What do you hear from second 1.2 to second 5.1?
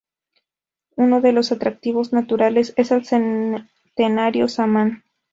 de los atractivos naturales es el centenario samán.